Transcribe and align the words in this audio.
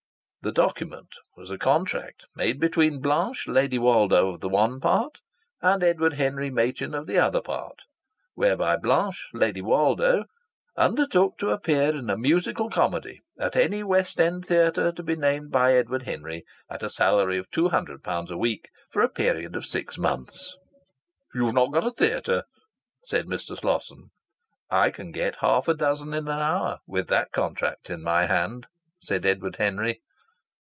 The 0.43 0.51
document 0.51 1.13
was 1.35 1.51
a 1.51 1.57
contract 1.59 2.25
made 2.35 2.59
between 2.59 2.99
Blanche 2.99 3.47
Lady 3.47 3.77
Woldo 3.77 4.33
of 4.33 4.39
the 4.39 4.49
one 4.49 4.79
part 4.79 5.19
and 5.61 5.83
Edward 5.83 6.13
Henry 6.13 6.49
Machin 6.49 6.95
of 6.95 7.05
the 7.05 7.19
other 7.19 7.41
part, 7.41 7.81
whereby 8.33 8.77
Blanche 8.77 9.27
Lady 9.35 9.61
Woldo 9.61 10.23
undertook 10.75 11.37
to 11.37 11.51
appear 11.51 11.95
in 11.95 12.07
musical 12.19 12.71
comedy 12.71 13.19
at 13.37 13.55
any 13.55 13.83
West 13.83 14.19
End 14.19 14.43
Theatre 14.43 14.91
to 14.91 15.03
be 15.03 15.15
named 15.15 15.51
by 15.51 15.73
Edward 15.75 16.01
Henry, 16.07 16.43
at 16.71 16.81
a 16.81 16.89
salary 16.89 17.37
of 17.37 17.51
two 17.51 17.69
hundred 17.69 18.01
pounds 18.01 18.31
a 18.31 18.37
week 18.37 18.71
for 18.89 19.03
a 19.03 19.09
period 19.09 19.55
of 19.55 19.63
six 19.67 19.95
months. 19.99 20.57
"You've 21.35 21.53
not 21.53 21.71
got 21.71 21.85
a 21.85 21.91
theatre," 21.91 22.45
said 23.03 23.27
Mr. 23.27 23.55
Slosson. 23.55 24.09
"I 24.71 24.89
can 24.89 25.11
get 25.11 25.35
half 25.41 25.67
a 25.67 25.75
dozen 25.75 26.15
in 26.15 26.27
an 26.27 26.39
hour 26.39 26.79
with 26.87 27.09
that 27.09 27.31
contract 27.31 27.91
in 27.91 28.01
my 28.01 28.25
hand," 28.25 28.65
said 28.99 29.23
Edward 29.23 29.57
Henry. 29.57 30.01